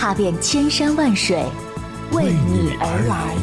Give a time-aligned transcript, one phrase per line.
[0.00, 1.44] 踏遍千山万水，
[2.12, 3.34] 为你而来。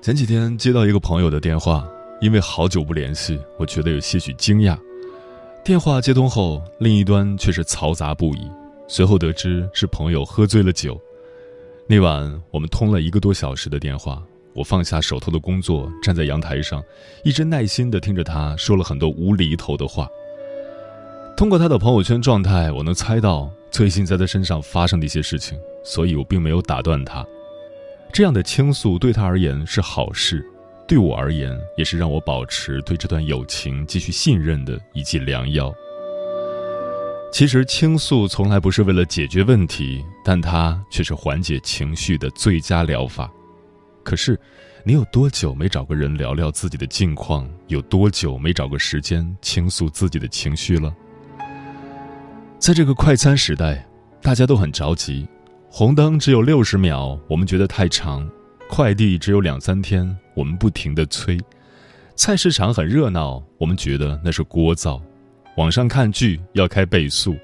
[0.00, 1.84] 前几天接到一个朋友的电话，
[2.20, 4.78] 因为好久不联系，我觉得有些许惊讶。
[5.66, 8.48] 电话接通后，另一端却是嘈杂不已。
[8.86, 10.96] 随后得知是朋友喝醉了酒。
[11.88, 14.22] 那晚我们通了一个多小时的电话，
[14.54, 16.80] 我放下手头的工作，站在阳台上，
[17.24, 20.06] 一直耐心地听着他说了很多无厘头的话。
[21.36, 27.26] 通过他的朋友圈状态，我能猜到最近在他身上发生的一些事情，所以我并没有打断他。
[28.12, 30.48] 这样的倾诉对他而言是好事，
[30.88, 35.74] 对我而言也是让我保持对这段友情继续信任的一剂良药。
[37.32, 43.30] 其实倾诉从来不是为了解决问题，但它却是缓解情绪的最佳疗法。
[44.04, 44.38] 可是，
[44.84, 47.46] 你有多久没找个人聊聊自己的近况？
[47.66, 50.94] 有多久没找个时间倾诉自己的情绪了？
[52.58, 53.84] 在这个快餐时代，
[54.22, 55.28] 大家都很着急。
[55.68, 58.26] 红灯只有六十秒，我们觉得太长；
[58.68, 61.38] 快递只有两三天，我们不停的催；
[62.14, 65.00] 菜市场很热闹，我们觉得那是聒噪；
[65.56, 67.36] 网上看剧要开倍速，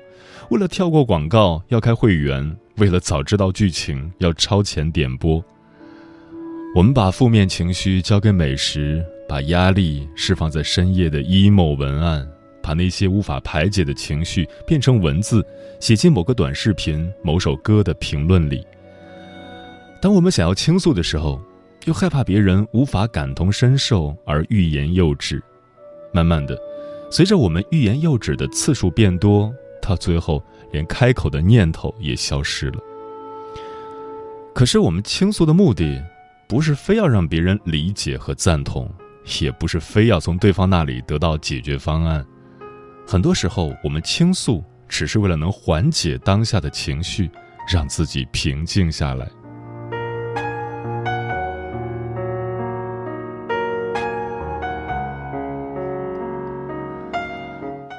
[0.51, 5.43] 为了跳过广告要开会员，为了早知道剧情要超前点播。
[6.75, 12.27] 我们把负面情绪交给美食，把压力释放在深夜的 emo 文案。
[12.65, 15.45] 把那些无法排解的情绪变成文字，
[15.81, 18.65] 写进某个短视频、某首歌的评论里。
[20.03, 21.41] 当我们想要倾诉的时候，
[21.85, 25.41] 又害怕别人无法感同身受而欲言又止。
[26.13, 26.59] 慢慢的，
[27.09, 30.43] 随着我们欲言又止的次数变多，到最后
[30.73, 32.81] 连开口的念头也消失了。
[34.53, 36.05] 可是，我们倾诉的目的，
[36.49, 38.93] 不是非要让别人理解和赞同，
[39.41, 42.27] 也不是非要从对方那里得到解决方案。
[43.07, 47.31] 很多时候，我们倾诉只是为了能缓解当下的情绪，
[47.73, 49.31] 让自己平静下来。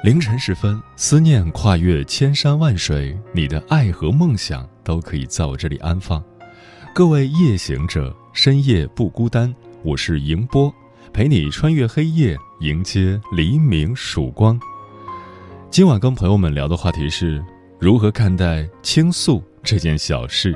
[0.04, 6.22] 凌晨时分，思念跨越千山万水，你的爱和梦想都可以在我这里安放。
[6.94, 9.50] 各位夜行者，深夜不孤单，
[9.82, 10.70] 我是迎波，
[11.10, 14.60] 陪你穿越黑夜，迎接黎明曙光。
[15.70, 17.42] 今晚跟朋友们聊的话题是
[17.80, 20.54] 如何看待倾诉这件小事。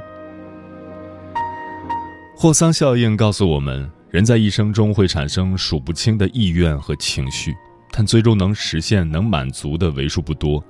[2.36, 7.56] 霍桑效应告诉我们，人在一生中会产生数不清的意愿和情绪，
[7.90, 10.62] 但最终能实现、能满足的为数不多。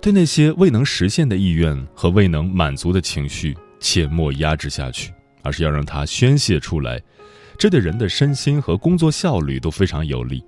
[0.00, 5.12] 对那些未能实现的意愿和未能满足的情绪，切莫压制下去，
[5.42, 7.02] 而是要让它宣泄出来，
[7.58, 10.44] 这对人的身心和工作效率都非常有利。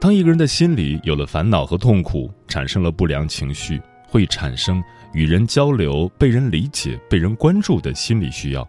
[0.00, 4.82] 当一个人的心里有了烦恼和痛苦，产生了不良情绪，会产生
[5.12, 8.68] 与人交流、被人理解、被人关注的心理需要。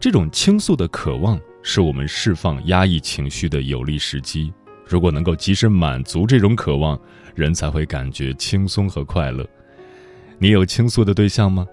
[0.00, 4.52] 这种倾诉的渴望，是我们释放压抑情绪的有利时机。
[4.86, 6.98] 如果能够及时满足这种渴望，
[7.34, 9.46] 人才会感觉轻松和快乐。
[10.38, 11.66] 你有倾诉的对象吗？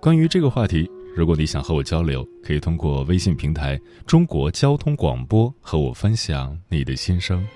[0.00, 7.46] 关于这个话题，如果你想和我交流，可以通过微信平台“中国交通广播”和我分享你的心声。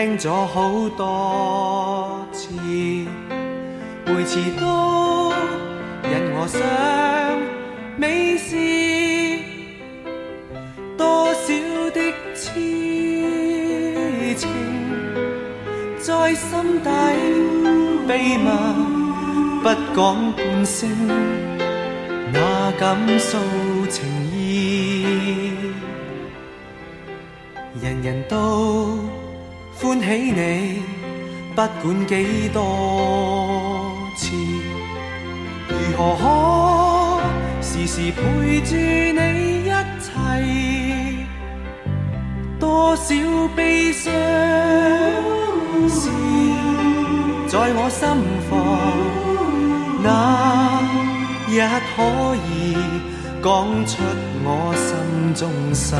[0.00, 2.48] 聽咗好多次，
[4.06, 5.30] 每次都
[6.04, 6.58] 引我想
[7.98, 8.56] 美事，
[10.96, 11.52] 多少
[11.90, 12.00] 的
[12.34, 12.48] 痴
[14.36, 14.48] 情
[15.98, 16.88] 在心底
[18.08, 18.48] 秘密
[19.62, 20.88] 不講半聲，
[22.32, 23.36] 哪敢訴
[23.90, 25.04] 情意？
[27.82, 28.89] 人人都。
[30.10, 30.82] 起你，
[31.54, 34.34] 不管几多次，
[35.68, 39.20] 如何可时时陪住你
[39.66, 39.70] 一
[40.02, 40.10] 切？
[42.58, 43.14] 多少
[43.54, 44.12] 悲伤
[45.88, 46.10] 事
[47.46, 48.08] 在我心
[48.50, 48.50] 房，
[50.02, 50.08] 那
[51.48, 51.54] 日
[51.94, 52.50] 可以
[53.40, 53.46] 讲
[53.86, 54.02] 出
[54.42, 54.88] 我心
[55.36, 55.42] 中
[55.72, 55.96] 心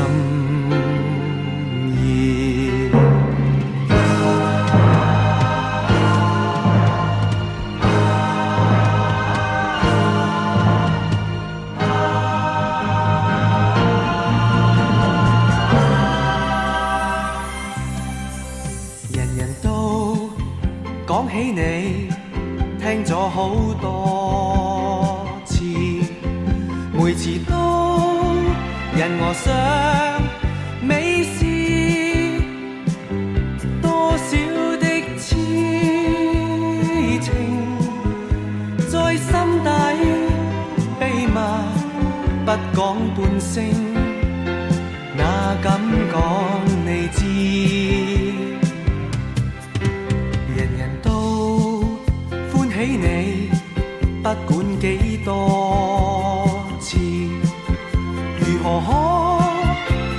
[58.63, 58.89] 何可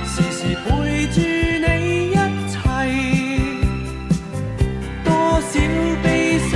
[0.04, 1.66] 时时陪住你
[2.10, 2.12] 一
[2.50, 2.54] 切？
[5.04, 5.08] 多
[5.40, 5.54] 少
[6.02, 6.06] 悲
[6.50, 6.52] 伤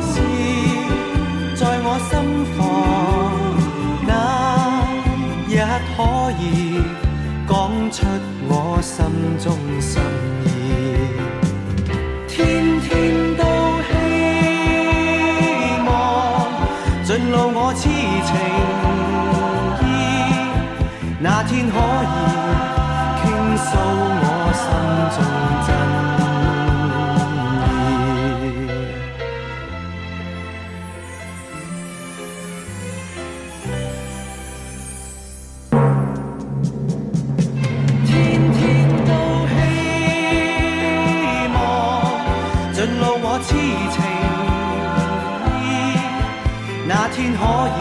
[0.00, 0.12] 事
[1.56, 2.10] 在我心
[2.56, 2.58] 房，
[4.06, 4.10] 那
[5.46, 5.52] 日
[5.94, 5.96] 可
[6.40, 6.42] 以
[7.46, 7.52] 讲
[7.90, 7.96] 出
[8.48, 8.96] 我心
[9.38, 9.46] 中
[9.80, 9.92] 心
[47.28, 47.80] 天可以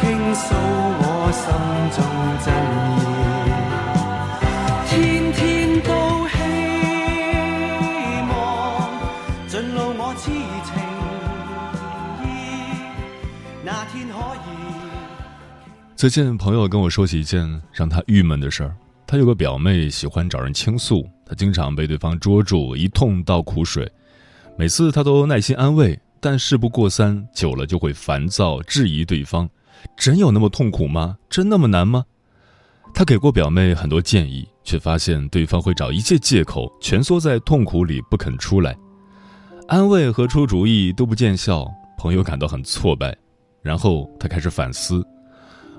[0.00, 1.44] 倾诉我心
[1.92, 2.00] 中
[2.40, 2.48] 真
[2.96, 2.98] 意。
[4.88, 5.38] 天天
[5.82, 5.90] 都
[6.28, 6.34] 希
[8.30, 8.32] 望
[9.46, 10.30] 尽露我痴
[10.64, 10.72] 情
[12.24, 12.24] 意，
[13.62, 14.48] 那天可以。
[15.94, 18.74] 最近朋友跟我说起一件让他郁闷的事儿。
[19.06, 23.90] 他有个表妹喜欢找人倾诉，他经常被对方捉住，一通倒苦水。
[24.56, 29.48] 每次他都耐心安慰，但事不过三，久了就会烦躁，质疑对方：
[29.96, 31.16] 真有那么痛苦吗？
[31.28, 32.04] 真那么难吗？
[32.92, 38.76] 他给过表妹很多建议，却发现对方会找一切借口，蜷缩在痛苦里不肯出来。
[39.68, 43.16] 安慰和出主意都不见效，朋友感到很挫败。
[43.62, 45.06] 然后他开始反思。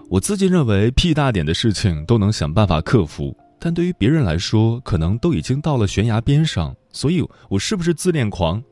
[0.09, 6.75] 我自己认为屁大点的事情都能想办法克服，但对于别人来说，可能都已经到了悬崖边上。
[6.91, 8.63] 所以，我是不是自恋狂？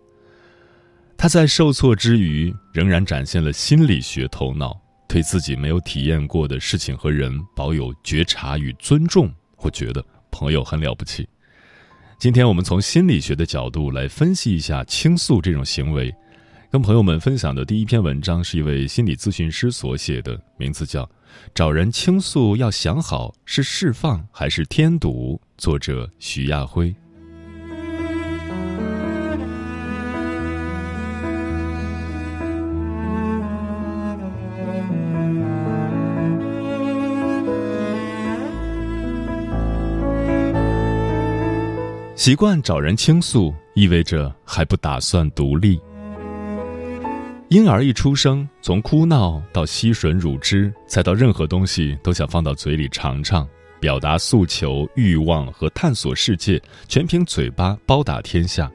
[1.21, 9.29] 他在受挫之余，仍然展现了心理学头脑，对自己没有体验过的事情和人保有觉察与尊重。
[9.57, 10.01] 我觉得
[10.31, 11.27] 朋友很了不起。
[12.17, 16.09] 今天我们从心理学的角度来分析一下倾诉这种行为。
[16.71, 21.03] 跟朋友们分享的第一篇文章是一位心理咨询师所写的，名字叫
[21.53, 26.95] 《找人倾诉要想好是释放还是添堵》，作者徐亚辉。
[42.29, 45.81] 习惯找人倾诉，意味着还不打算独立。
[47.47, 58.71] 婴儿一出生，从哭闹到吸吮乳汁，再到任何东西都想放到嘴里尝尝，表达诉求、欲望和探索世界，全凭嘴巴包打天下。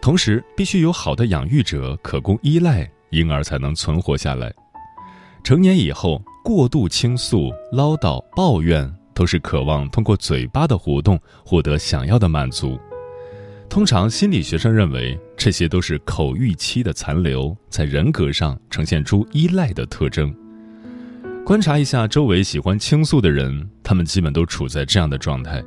[0.00, 4.48] 同时，必须有好的养育者可供依赖，婴儿才能存活下来。
[5.42, 8.88] 成年以后，过度倾诉、唠叨、抱怨，
[9.20, 12.80] 都是渴望通过嘴巴的活动获得想要的满足。
[13.68, 20.34] 通常，心理学上认为这些都是口欲期的残留，在人格上呈现出依赖的特征。
[21.44, 25.62] 观察一下周围喜欢倾诉的人，他们基本都处在这样的状态：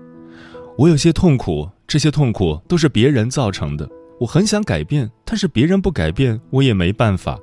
[0.75, 3.88] 我有些痛苦，这些痛苦都是别人造成的。
[4.19, 7.39] 我很想改变，但是别人不改变，我也没办法。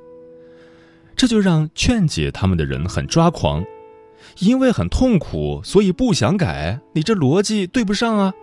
[1.15, 3.63] 这就让劝解他们的人很抓狂，
[4.39, 6.79] 因为很痛苦，所以不想改。
[6.93, 8.33] 你这逻辑对不上啊！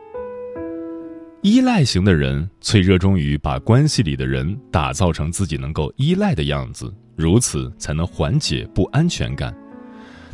[1.43, 9.55] 依赖型的人最热衷于把关系里的人打造成自己能够依赖的样子，如此才能缓解不安全感。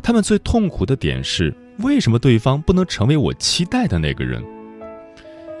[0.01, 4.43] 他们最痛苦的点是，为什么对方不能成为我期待的那个人？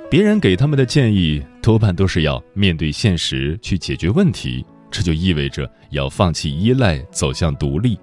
[0.09, 7.99] 别人给他们的建议多半都是要面对现实去解决问题，这就意味着要放弃依赖，走向独立。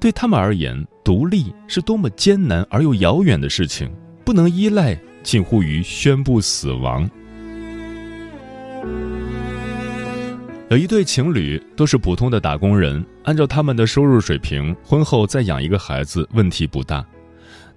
[0.00, 3.90] 对他们而言，独立是多么艰难而又遥远的事情，
[4.26, 4.94] 不能依赖。
[5.22, 7.08] 近乎于宣布死亡。
[10.68, 17.02] 有一对情侣都是普通的打工人，按照他们的收入水平，婚后再养一个孩子问题不大。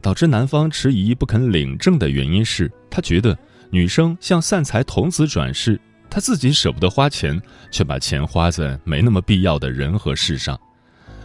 [0.02, 3.38] 导致男方迟疑不肯领证的原因是他觉得
[3.70, 10.60] 女生向散财童子转世，他自己舍不得花钱，却把钱花在没那么必要的人和事上。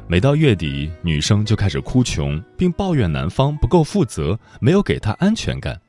[0.09, 5.81] 每到月底，女生就开始哭穷，并抱怨男方不够负责，没有给她安全感。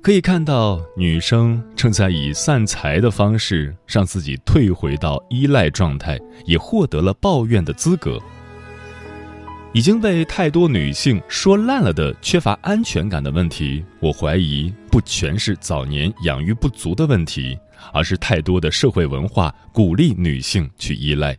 [0.00, 8.18] 可以看到，女生正在以散财的方式让自己退回到依赖状态，也获得了抱怨的资格。
[9.74, 17.58] 已经被太多女性说烂了的缺乏安全感的问题，我怀疑不全是早年养育不足的问题，
[17.92, 21.36] 而是太多的社会文化鼓励女性去依赖。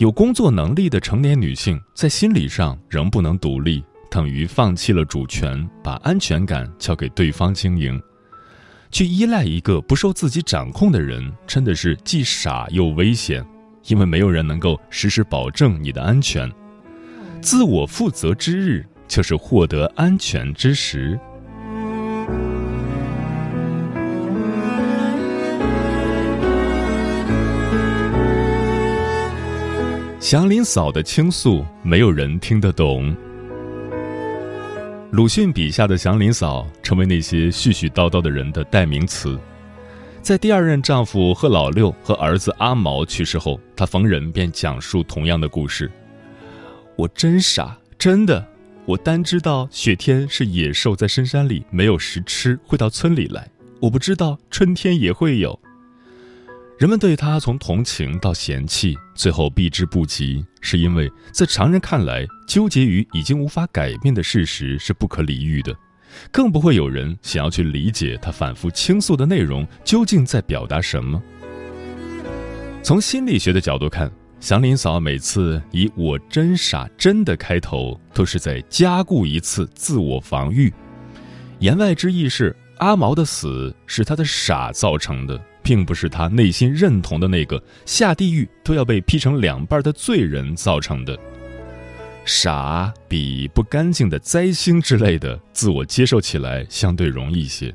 [0.00, 3.84] 有工作能力的成年女性在心理上仍不能独立。
[4.10, 8.00] 等于放弃了主权，把安全感交给对方经营，
[8.90, 13.44] 去依赖一个不受自己掌控的人，真的是既傻又危险，
[13.88, 16.50] 因为没有人能够实时保证你的安全。
[17.42, 21.20] 自我负责之日，就是获得安全之时。
[30.20, 33.16] 祥林嫂的倾诉，没有人听得懂。
[35.12, 39.40] 鲁迅笔下的祥林嫂，成为那些絮絮叨叨的人的代名词。
[40.20, 45.90] 在第二任丈夫贺老六和儿子阿毛去世后，她逢人便讲述同样的故事。
[46.96, 48.46] 我真傻，真的，
[48.84, 53.48] 我单知道雪天是野兽在深山里没有食吃，会到村里来。
[53.80, 55.58] 我不知道春天也会有。
[56.80, 65.76] 人们对他从同情到嫌弃，最后避之不及，是因为在常人看来，纠结于已经无法改变的事实是不可理喻的，
[66.32, 71.22] 更不会有人想要去理解他反复倾诉的内容究竟在表达什么。
[72.82, 74.10] 从心理学的角度看，
[74.40, 80.72] 祥林嫂每次以“我真傻真的”开头，都是在加固一次自我防御，
[81.58, 85.38] 言外之意是阿毛的死是他的傻造成的。
[85.62, 91.18] 并不是他内心认同的那个下地狱都要被劈成两半的罪人造成的。
[92.24, 97.74] 傻比不干净的灾星之类的自我接受起来相对容易一些。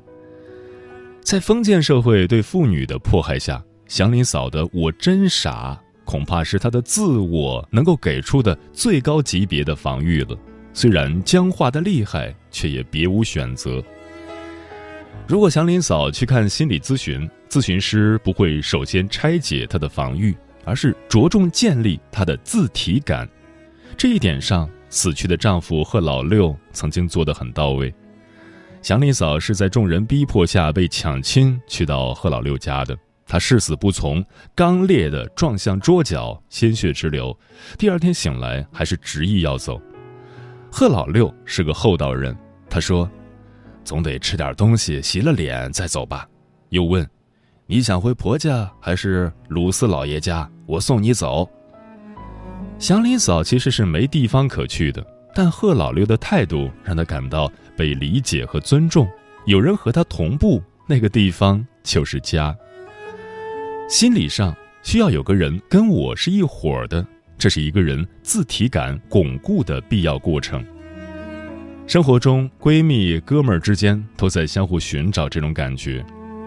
[1.22, 10.38] 在封建社会对妇女的迫害下，祥林嫂的“我真傻”恐怕是她的自我能够给出的最高级别的防御了。
[10.72, 13.84] 虽然僵化的厉害，却也别无选择。
[15.28, 23.28] 如果祥林嫂去看心理咨询，咨询师不会首先拆解她的防御，而是着重建立她的自体感。
[23.98, 27.92] 这一点上，死去的丈夫贺老六曾经做得很到位。
[28.84, 37.36] 祥林嫂是在众人逼迫下被抢亲去到贺老六家的，她誓死不从，刚烈地撞向桌角，鲜血直流。
[37.80, 39.82] 第二天醒来，还是执意要走。
[40.72, 42.38] 贺老六是个厚道人，
[42.70, 43.10] 他说。
[43.86, 46.28] 总得吃点东西，洗了脸再走吧。
[46.70, 47.08] 又问
[47.68, 50.50] ：“你想回婆家还是鲁四老爷家？
[50.66, 51.48] 我送你走。”
[52.78, 59.08] 祥林嫂其实是没地方可去的，但贺老六的态度让她感到被理解和尊重。
[59.46, 62.54] 有人和他同步，那个地方就是家。
[63.88, 67.06] 心理上需要有个人跟我是一伙的，
[67.38, 70.66] 这是一个人自体感巩固的必要过程。
[71.88, 76.04] 生活中，闺蜜、哥们儿之间都在相互寻找这种感觉，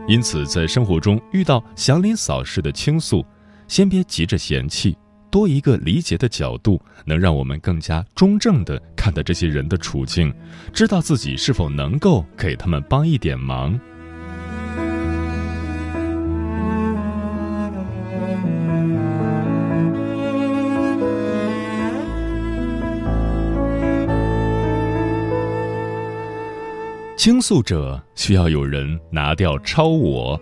[0.08, 3.24] 因此在生活中遇到祥林嫂式的倾诉，
[3.68, 4.98] 先别急着嫌弃，
[5.30, 10.34] 多一个理解的角度，能让我们更加中正地看待这些人的处境，
[10.72, 13.78] 知道自己是否能够给他们帮一点忙。
[27.18, 30.40] 倾诉者需要有人拿掉超我。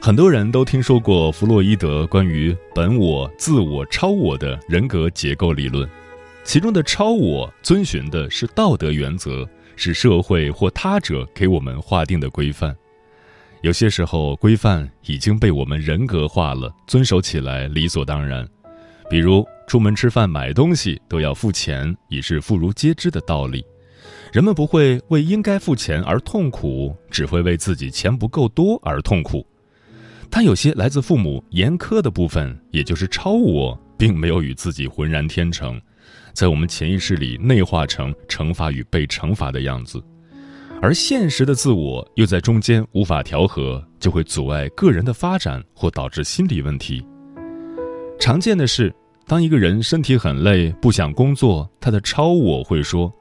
[0.00, 5.86] 很多人都听说过弗洛伊德关于本我、自我、超我的人格结构理论，
[6.44, 12.74] 其中的超我遵循的是道德原则，是社会或他者给我们划定的规范。
[13.60, 18.48] 有些时候，规范已经被我们人格化了，遵守起来理所当然。
[19.10, 23.62] 比如，出门吃饭、买东西都要付钱，已是妇孺皆知的道理。
[24.32, 29.44] 人们不会为应该付钱而痛苦，只会为自己钱不够多而痛苦。
[30.30, 35.80] 但有些来自父母严苛的部分，也就是超我，并没有与自己浑然天成，
[36.32, 40.00] 在我们潜意识里内化成惩罚与被惩罚的样子。
[40.80, 47.04] 而现实的自我又在中间无法调和，就会阻碍个人的发展或导致心理问题。
[48.20, 48.94] 常见的是，
[49.26, 53.12] 当一个人身体很累，不想工作，他的超我会说：“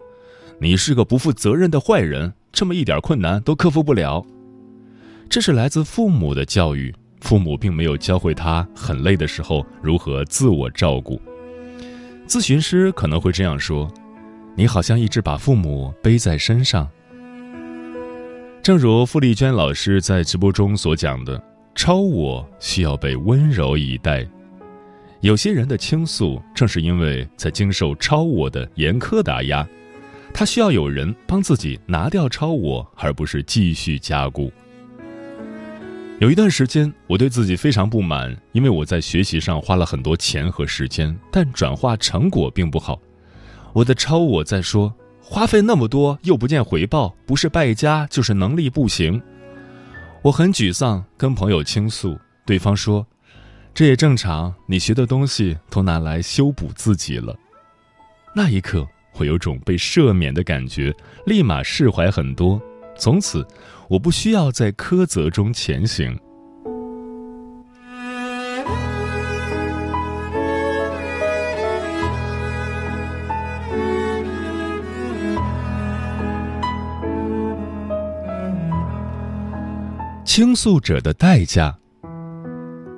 [0.59, 4.25] 你是个不负责任的坏人，这么一点困难都克服不了。”
[5.29, 11.21] 这是来自父母的教育，父母并没有教会他很累的时候如何自我照顾。
[12.27, 13.91] 咨询师可能会这样说
[14.55, 16.89] ：“你好像一直把父母背在身上。”
[18.61, 21.41] 正如傅丽娟老师在直播中所讲的，
[21.73, 24.27] 超我需要被温柔以待。
[25.21, 29.67] 有些人的倾诉，正是因为在经受超我的严苛打压，
[30.33, 34.51] 他需要有人帮自己拿掉超我，而不是继续加固。
[36.19, 42.99] 有一段时间，我对自己非常不满，因为我在学习上花了很多钱和时间，但转化成果并不好。
[43.73, 44.93] 我的超我在说。
[45.21, 49.21] 花费那么多又不见回报，不是败家就是能力不行。
[50.23, 52.17] 我很沮丧，跟朋友倾诉，
[52.47, 53.05] 对方说
[53.71, 57.37] ：“这也正常，你学的东西都拿来修补自己了。”
[58.33, 58.87] 那一刻，
[59.17, 62.61] 我有种被赦免的感觉，立马释怀很多。
[62.97, 63.45] 从此，
[63.89, 66.17] 我不需要在苛责中前行。
[80.25, 81.75] 倾诉者的代价。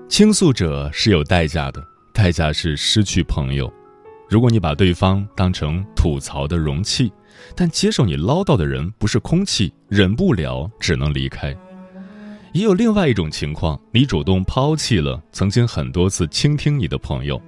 [0.08, 1.82] 倾诉者是有代价的，
[2.14, 3.72] 代价是失去朋友。
[4.32, 7.12] 如果你把对方当成吐槽的容器，
[7.54, 11.54] 但接受你唠叨的人不是空气，忍不了只能离开。
[12.54, 17.42] 也有另外一种情况，你主动抛弃了曾经很多次倾听你的朋友，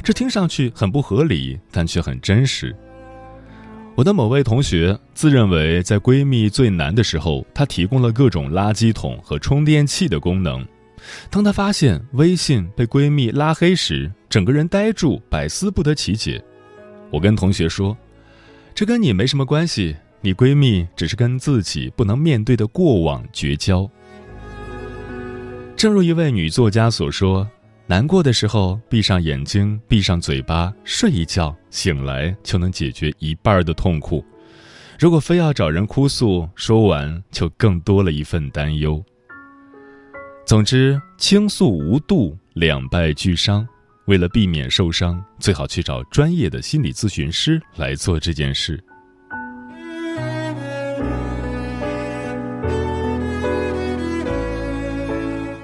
[0.00, 2.72] 这听上去很不合理，但却很真实。
[3.96, 10.64] 我的某位同学自认为在闺蜜最难的时候，她提供了各种垃圾桶和充电器的功能。
[11.30, 16.42] 当他发现微信被闺蜜拉黑时，整个人呆住，百思不得其解。
[17.10, 17.96] 我跟同学说
[18.74, 23.88] ：“这跟你没什么关系，你闺蜜只是跟自己不能面对的过往绝交。”
[25.76, 27.48] 正如一位女作家所说。
[27.84, 34.24] 难过的时候，闭上眼睛，闭上嘴巴，睡一觉，醒来就能解决一半的痛苦。
[34.98, 39.04] 如果非要找人哭诉，说完就更多了一份担忧。
[40.44, 43.66] 总之，倾诉无度，两败俱伤。
[44.06, 48.82] 为了避免受伤，最好去找专业的心理咨询师来做这件事。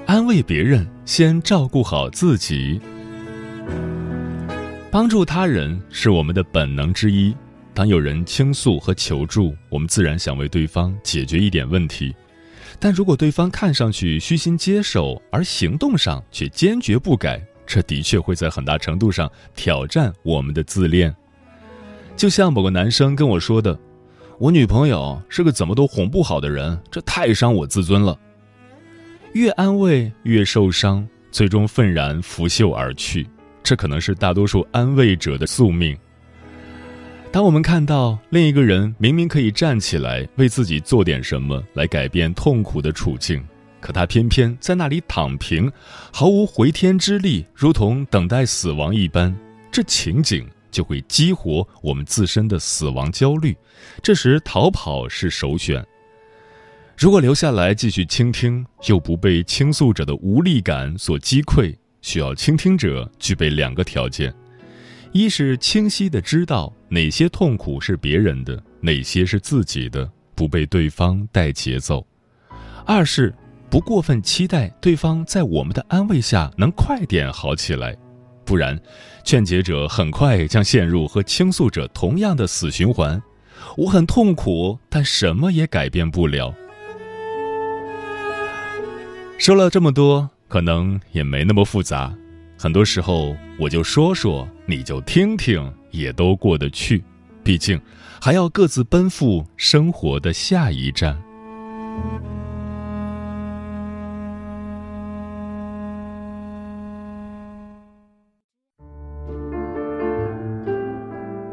[0.07, 2.79] 安慰别人，先照顾好自己。
[4.89, 7.35] 帮助他人是我们的本能之一。
[7.73, 12.15] 当有人倾诉和求助，我们自然想为对方解决一点问题。
[12.77, 21.15] 但如果对方看上去虚心接受，而行动上却坚决不改，这的确会在很大程度上挑战我们的自恋。
[22.15, 23.79] 就像某个男生跟我说的
[24.37, 28.19] ：“我女朋友是个怎么都哄不好的人，这太伤我自尊了。”
[29.33, 33.27] 越安慰越受伤，最终愤然拂袖而去。
[33.63, 35.95] 这可能是大多数安慰者的宿命。
[37.31, 43.43] 当我们看到另一个人明明可以站起来为自己做点什么来改变痛苦的处境，
[43.79, 45.71] 可他偏偏在那里躺平，
[46.11, 49.35] 毫无回天之力，如同等待死亡一般，
[49.71, 53.55] 这情景就会激活我们自身的死亡焦虑。
[54.01, 55.85] 这时，逃跑是首选。
[56.97, 64.33] 如果留下来继续倾听，又不被倾诉者的无力感所击溃，需要倾听者具备两个条件：
[65.11, 72.05] 一是清晰的知道哪些痛苦是别人的，哪些是自己的，不被对方带节奏；
[72.85, 73.33] 二是
[73.69, 77.97] 不过分期待对方在我们的安慰下能快点好起来，
[78.45, 78.79] 不然，
[79.23, 83.21] 劝解者很快将陷入和倾诉者同样的死循环。
[83.77, 86.53] 我很痛苦，但什么也改变不了。
[89.37, 92.13] 说了这么多，可能也没那么复杂。
[92.61, 97.01] 很多时候，我就说说，你就听听，也都过得去。
[97.41, 97.79] 毕竟，
[98.21, 101.17] 还要各自奔赴生活的下一站。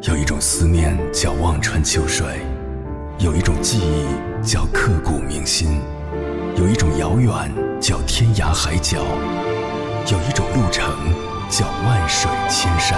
[0.09, 2.27] 有一种思念叫望穿秋水，
[3.21, 5.81] 有一种记忆叫刻骨铭心，
[6.57, 7.31] 有一种遥远
[7.81, 9.05] 叫天涯海角，
[10.09, 10.85] 有一种路程
[11.51, 12.97] 叫万水千山。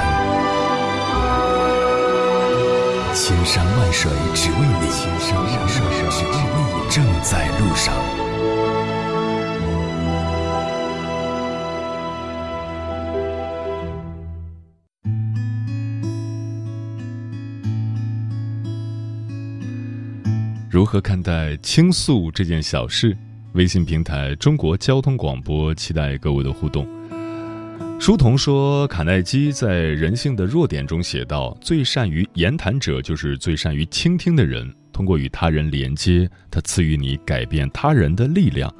[3.14, 7.94] 千山万水只为你，千山万水只为你，正在路上。
[20.70, 23.16] 如何看待倾诉这件小事？
[23.54, 26.86] 微信平台中国交通广播期待各位的互动。
[28.00, 34.72] 书童说，卡耐基在《人性的弱点》中写道：“最善于言谈者，就是最善于倾听的人。
[34.92, 38.72] 通过与他人连接，他赐予你改变他人的力量。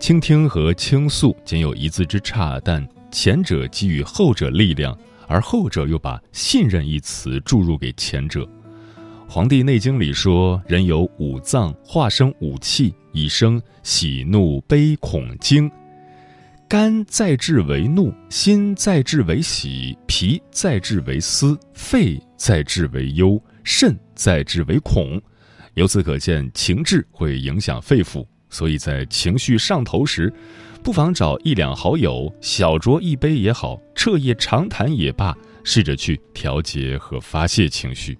[0.00, 8.42] 倾听和倾诉仅有一字之差，但前者给予后者力量，而后者又把信任一词注入给前者。”
[9.28, 15.70] 《黄帝内经》里说，人有五脏，化生五气，以生喜怒悲恐惊。
[16.68, 25.22] 肝在志为怒，心在志为喜，脾在志为思，肺在志为忧，肾在志为恐。
[25.74, 30.32] 由此可见，情志会影响肺腑，所以在情绪上头时，
[30.82, 38.18] 不妨找一两好友，小酌一杯也好，彻夜长谈也罢，试着去调节和发泄情绪。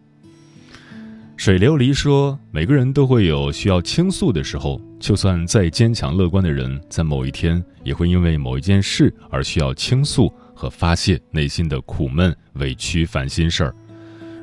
[1.36, 13.74] 水流离说：“每个人都会有需要倾诉的时候，就算再坚强乐观的人，在某一天也会因为某一件事而需要倾诉和发泄内心的苦闷、委屈、烦心事儿。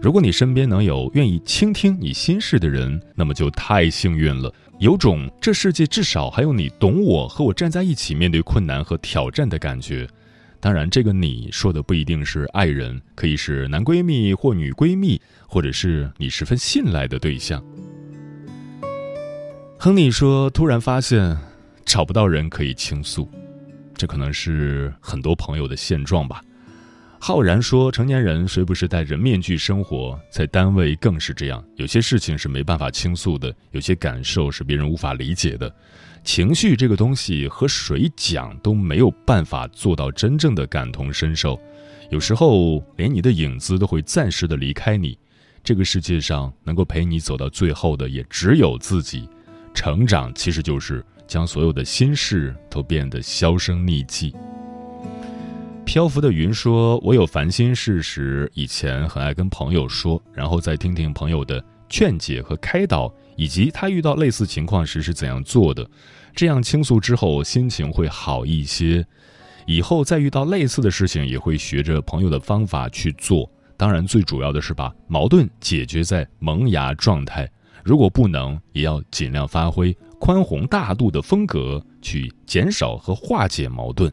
[0.02, 10.08] 如果你身边能有愿意倾听你心事的人，那么就太幸运了，有种这世界至少还有你懂我和我站在一起面对困难和挑战的感觉。”
[10.60, 17.62] 当然，这个你说的不一定是爱人，可以是男闺蜜或女闺蜜，或者是你十分信赖的对象。
[19.84, 21.38] 亨利说：“突然发现
[21.84, 23.30] 找不到人可以倾诉，
[23.94, 26.42] 这可能是很多朋友的现状吧。”
[27.20, 30.18] 浩然说：“成年人谁不是戴着面具生活？
[30.32, 35.70] 在单位更是这样，有些事情是没办法倾诉的，有些感受是别人无法理解的。”
[36.24, 41.60] 情绪这个东西和谁讲都没有办法做到真正的感同身受，
[42.10, 45.18] 有时候连你的影子都会暂时的离开你。
[45.62, 49.28] 这个世界上能够陪你走到最后的也只有自己。
[49.74, 54.36] 成长其实就是将所有的心事都变得销声匿迹。
[55.86, 65.84] 漂浮的云说：“我有烦心事时，以前很爱跟朋友说，然后再听听朋友的劝解和开导。”以及他遇到类似情况时是怎样做的，
[66.36, 69.04] 这样倾诉之后心情会好一些，
[69.66, 73.50] 以后再遇到类似的事情也会学着朋友的方法去做。
[73.76, 77.50] 当然，最主要的是把矛盾解决在萌芽状态。
[77.84, 84.12] 如果不能，也要尽量发挥宽宏大度的风格，去减少和化解矛盾。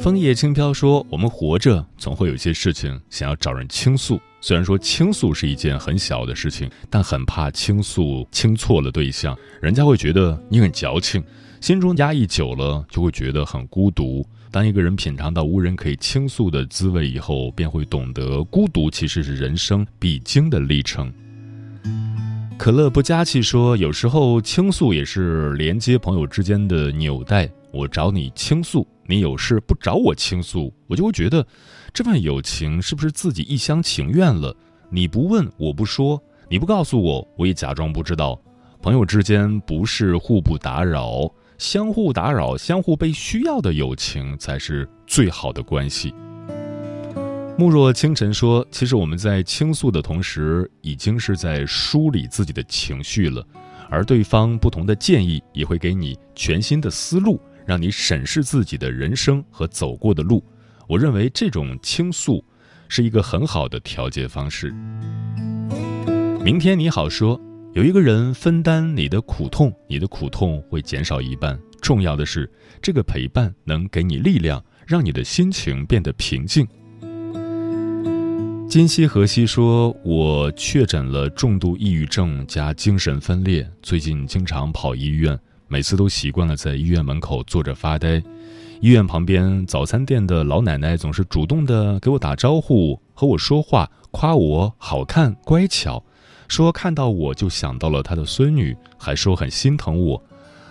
[0.00, 11.22] 枫叶轻飘说：“我们活着，总会有些事情想要找人倾诉。”虽然说倾诉是一件很小的事情，但很怕倾诉倾错了对象，人家会觉得你很矫情，
[11.60, 14.24] 心中压抑久了就会觉得很孤独。
[14.50, 21.12] 当一个人品尝到无人可以倾诉的滋味以后，便会懂得孤独其实是人生必经的历程。
[22.58, 27.48] 可乐不加气说，有时候倾诉也是连接朋友之间的纽带。
[27.70, 31.46] 我找你倾诉，你有事不找我倾诉，我就会觉得。
[31.94, 34.54] 这份友情是不是自己一厢情愿了？
[34.90, 38.38] 你不问，我不说；你不告诉我，我也假装不知道。
[38.82, 46.12] 朋友之间不是互不打扰，相互打扰、相互被需要的友情才是最好的关系。
[47.58, 53.44] 慕若清晨说：“其实我们在倾诉的同时，已经是在梳理自己的情绪了，
[53.90, 60.40] 而对方不同的建议也会给你全新的思路，让你审视自己的人生和走过的路。”
[60.86, 62.42] 我认为这种倾诉
[62.86, 64.72] 是一个很好的调节方式。
[66.44, 67.40] 明天你好说，
[67.72, 71.58] 有一个人分担你的苦痛，你的苦痛会减少一半。
[71.82, 72.48] 重要的是，
[72.80, 76.64] 这个陪伴能给你力量，让你的心情变得平静。
[78.68, 88.22] 今夕何夕说，我确诊了重度抑郁症加精神分裂，最近经常跑医院，每次都习惯了在医院门口坐着发呆。
[88.82, 96.04] 医院旁边早餐店的老奶奶总是主动的给我打招呼，和我说话，夸我好看、乖巧，
[96.46, 100.22] 说看到我就想到了她的孙女，还说很心疼我。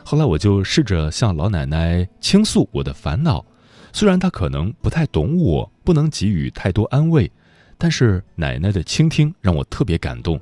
[0.05, 3.43] 后来我就试着向老奶奶倾诉我的烦恼，
[3.91, 7.31] 虽然她可能不太懂我，不能给予太多安慰，
[7.77, 10.39] 但是奶奶的倾听让我特别感动。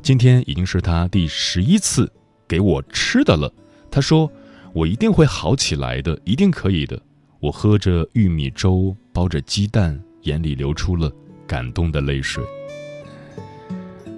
[0.00, 2.10] 今天已经是她第十一次
[2.46, 3.52] 给我吃的了。
[3.90, 4.30] 她说
[4.72, 7.00] ：“我一定会好起来的，一定可以的。”
[7.40, 11.12] 我喝着玉米粥，包着鸡蛋，眼里流出了
[11.46, 12.42] 感动的泪水。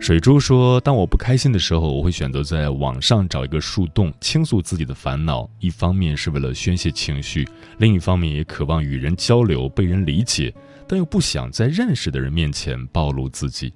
[0.00, 5.48] 水珠说：“当我不开心的时候，我会选择在网上找一个树洞倾诉自己的烦恼。
[5.60, 10.52] 一方面是为了宣泄情绪，另一方面也渴望与人交流、被人理解，
[10.88, 13.70] 但又不想在认识的人面前暴露自己。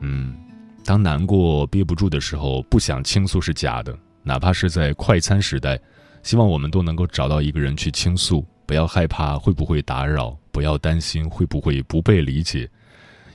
[0.00, 0.36] 嗯，
[0.84, 3.98] 当难过憋不住的时候，不想倾诉是假的。
[4.22, 5.80] 哪怕是在快餐时代，
[6.22, 12.68] 希望我们都能够找到一个人去倾诉，不要害怕会不会打扰，不要担心会不会不被理解。”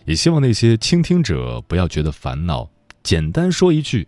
[0.05, 2.69] 也希望那些倾听者不要觉得烦恼，
[3.01, 4.07] 简单说一句：“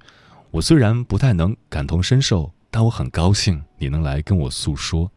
[0.52, 5.10] 我虽然不太能感同身受，但我很高兴你能来跟我诉说。”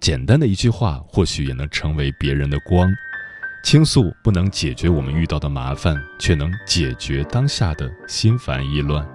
[0.00, 2.90] 简单的一句话，或许也能成为别人的光。
[3.62, 9.06] 倾诉不能解决我们遇到的麻烦，却能解决当下的心烦意乱。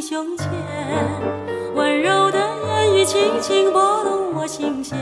[0.00, 0.48] 胸前，
[1.74, 4.98] 温柔的言语轻轻拨动我心弦，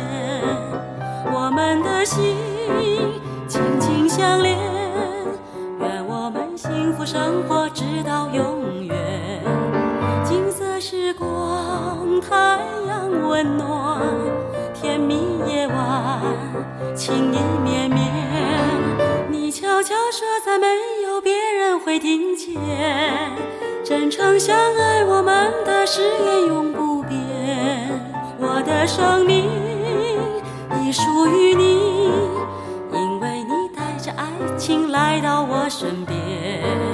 [1.33, 2.35] 我们的心
[3.47, 4.59] 紧紧相连，
[5.79, 8.97] 愿我们幸福生活直到永远。
[10.25, 12.59] 金色时光，太
[12.89, 14.03] 阳温暖，
[14.75, 16.21] 甜蜜夜晚，
[16.97, 18.11] 情意绵绵。
[19.31, 20.67] 你悄悄说，再没
[21.07, 22.59] 有别人会听见。
[23.89, 27.19] 真诚相爱，我们的誓言永不变。
[28.39, 29.49] 我的生命
[30.83, 32.05] 已属于你，
[32.93, 36.88] 因为你带着爱情来到我身边。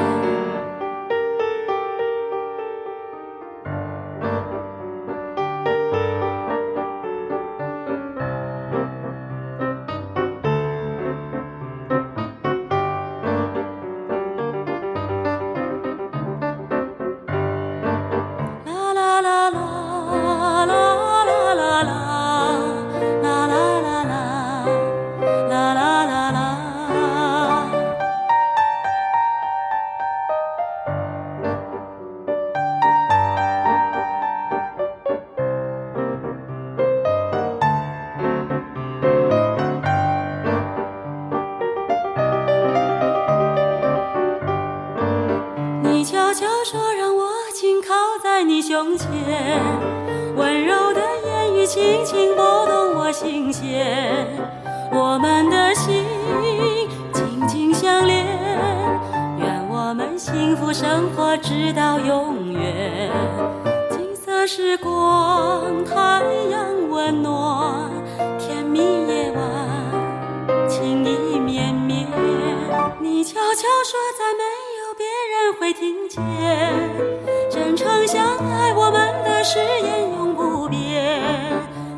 [76.15, 77.51] 会听见。
[77.51, 81.13] 真诚相爱，我们的誓言永不变。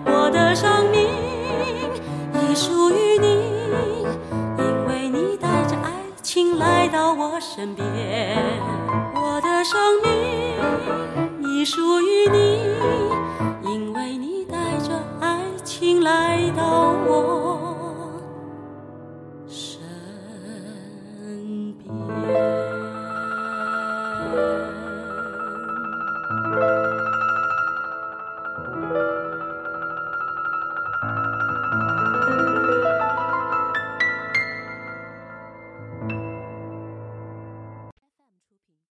[0.04, 1.08] 我的生命
[2.34, 4.06] 已属于你，
[4.58, 5.90] 因为你带着爱
[6.22, 7.86] 情来到我身边。
[9.14, 10.10] 我的生命
[11.50, 13.05] 已属于你。